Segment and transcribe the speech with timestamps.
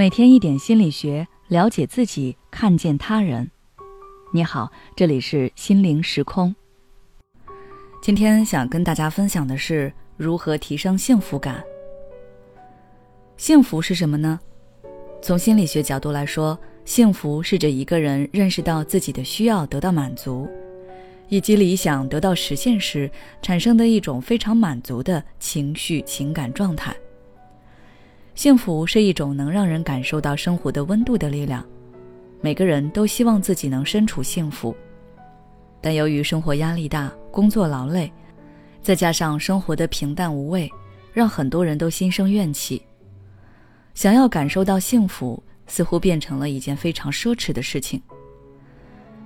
[0.00, 3.50] 每天一点心理学，了解自己，看见他人。
[4.32, 6.56] 你好，这里是心灵时空。
[8.00, 11.62] 今天想跟大家分享的是如何提升幸福感。
[13.36, 14.40] 幸福是什么呢？
[15.20, 20.48] 从心理学角度来说，幸福是指一个人认识到自己的需要得到满足，
[21.28, 23.10] 以及理想得到实现时
[23.42, 26.96] 产生的一种非常满足的情绪情感状态。
[28.40, 31.62] 幸福是一种能让人感受到生活的温度的力量，
[32.40, 34.74] 每个人都希望自己能身处幸福，
[35.78, 38.10] 但由于生活压力大、工作劳累，
[38.80, 40.72] 再加上生活的平淡无味，
[41.12, 42.80] 让很多人都心生怨气。
[43.92, 48.00] 想要感受到幸福，似乎变成了一件非常奢侈的事情。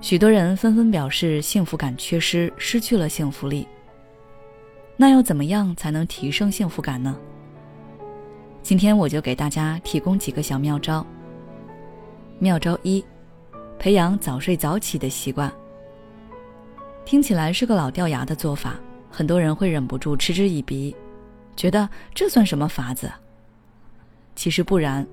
[0.00, 3.66] 许多人纷纷表示幸福感缺失，失去了幸福力。
[4.96, 7.18] 那要怎么样才能提升幸福感呢？
[8.62, 11.04] 今天我就给大家提供几个小妙招。
[12.38, 13.04] 妙招一，
[13.78, 15.52] 培养早睡早起的习惯。
[17.04, 18.76] 听起来是个老掉牙的做法，
[19.10, 20.94] 很多人会忍不住嗤之以鼻，
[21.56, 23.10] 觉得这算什么法子？
[24.36, 25.06] 其实不然，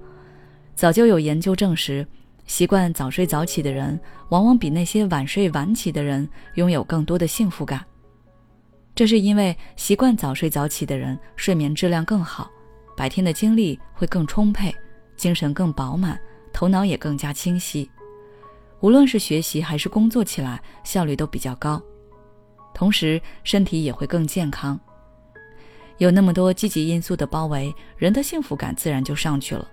[0.76, 2.06] 早就有研究证实，
[2.46, 7.84] 习惯早睡早起的人，往往比那些晚睡晚起的人拥有更多的幸福感。
[8.94, 12.50] 这是因为习惯早睡早起的人，睡眠质量更好。
[12.98, 14.76] 白天的精力会更充沛，
[15.16, 16.20] 精神更饱满，
[16.52, 17.88] 头脑也更加清晰。
[18.80, 21.80] 无论是学习还是工作起来，效率都比较高，
[22.74, 24.80] 同时身体也会更健康。
[26.00, 29.68] 有那么多积极因素的包围，人的幸福感自然就上去了。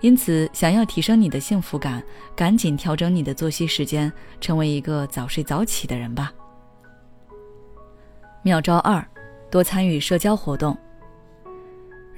[0.00, 2.02] 因此，想要提升你的幸福感，
[2.34, 6.32] 赶紧调整你的作息时间，成为一个早睡早起的人吧。
[8.42, 9.06] 妙招二：
[9.50, 10.74] 多参与社交活动。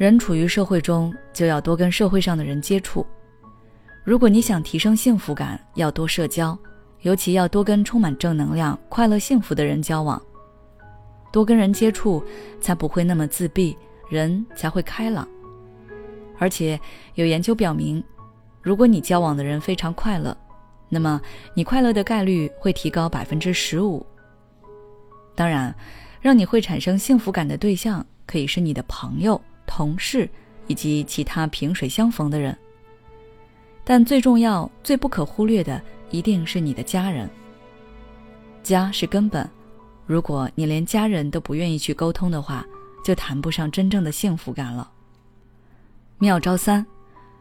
[0.02, 3.06] 人处于社会中，就要多跟社会上的人接触。
[4.02, 6.58] 如果你想提升幸福感，要多社交，
[7.02, 10.20] 尤其要多跟充满正能量、快乐、幸福的人交往。
[11.30, 12.20] 多跟人接触，
[12.60, 13.78] 才不会那么自闭，
[14.10, 15.24] 人才会开朗。
[16.36, 16.76] 而且
[17.14, 18.02] 有研究表明，
[18.60, 20.36] 如果你交往的人非常快乐，
[20.88, 21.20] 那么
[21.54, 24.04] 你快乐的概率会提高百分之十五。
[25.36, 25.72] 当然，
[26.20, 29.40] 让你会产生幸福感的对象，可以是你的朋友。
[29.66, 30.28] 同事
[30.66, 32.56] 以及其他萍水相逢的人，
[33.84, 35.80] 但最重要、最不可忽略的
[36.10, 37.28] 一定是你的家人。
[38.62, 39.48] 家是根本，
[40.06, 42.64] 如果你连家人都不愿意去沟通的话，
[43.04, 44.90] 就谈不上真正的幸福感了。
[46.18, 46.86] 妙招三：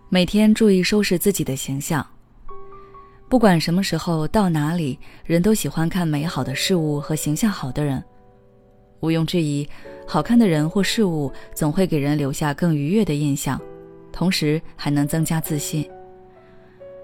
[0.10, 2.06] 每天注意收拾自己的形象。
[3.30, 8.04] 不管什么时候到哪里，人都喜欢看美好的事物和形象好的人。
[9.02, 9.68] 毋庸置疑，
[10.08, 13.60] 好看的人或事物总会给人留下更愉悦的印象，
[14.12, 15.88] 同时还能增加自信。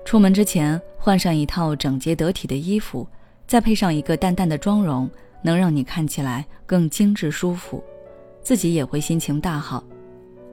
[0.05, 3.07] 出门之前换上一套整洁得体的衣服，
[3.45, 5.09] 再配上一个淡淡的妆容，
[5.41, 7.83] 能让你看起来更精致舒服，
[8.41, 9.83] 自己也会心情大好。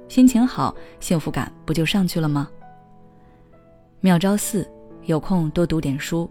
[0.09, 2.49] 心情好，幸福感不就上去了吗？
[4.01, 4.69] 妙招四：
[5.05, 6.29] 有空多读点书。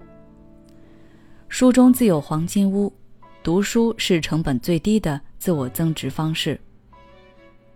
[1.50, 2.92] 书中自有黄金屋。
[3.44, 6.58] 读书是成本最低的自我增值方式。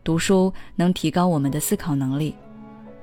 [0.01, 2.33] 读书能提高我们的思考能力，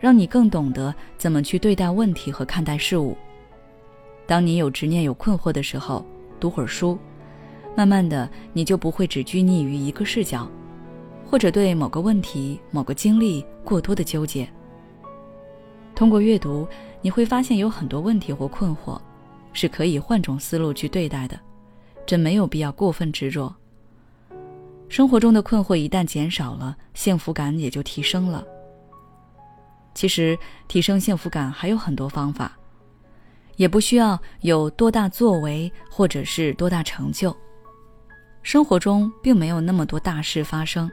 [0.00, 3.14] 让你更懂得怎么去对待问题和看待事物。
[4.26, 6.06] 当你有执念、有困惑的时候，
[6.40, 6.98] 读会儿书，
[7.76, 10.50] 慢慢的你就不会只拘泥于一个视角，
[11.26, 14.48] 或者对某个问题、某个经历过多的纠结。
[15.94, 16.66] 通过阅读，
[17.02, 18.98] 你会发现有很多问题或困惑，
[19.52, 21.38] 是可以换种思路去对待的。
[22.06, 23.54] 真没有必要过分执着。
[24.88, 28.44] 生活中的困惑一旦减少了，幸福感也就提升了。
[29.94, 30.38] 其实
[30.68, 32.56] 提升幸福感还有很多方法，
[33.56, 37.34] 也不需要有多大作为或者是多大成就。
[38.42, 40.90] 生活中并没有那么多大事发生，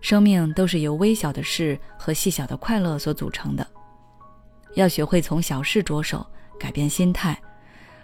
[0.00, 3.66] 生命都是由微小的事和细小的快乐所组成的。
[4.74, 6.24] 要学会从小事着手，
[6.60, 7.40] 改变心态，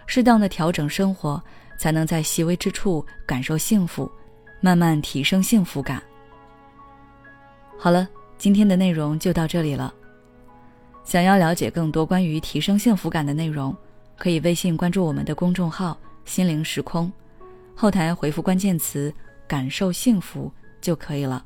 [0.07, 1.41] 适当的调整生活。
[1.77, 4.09] 才能在细微之处感受幸福，
[4.61, 6.01] 慢慢提升幸福感。
[7.77, 8.07] 好了，
[8.37, 9.93] 今天的内容就到这里了。
[11.03, 13.75] 想要了解更多关于提升幸福感的内容，
[14.17, 17.11] 可以微信关注我们的公众号“心灵时空”，
[17.75, 19.13] 后台回复关键词
[19.47, 20.51] “感受幸福”
[20.81, 21.45] 就可以了。